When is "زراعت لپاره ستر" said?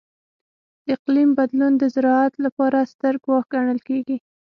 1.95-3.13